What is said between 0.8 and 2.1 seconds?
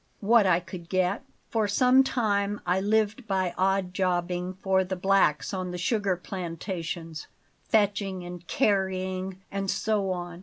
get. For some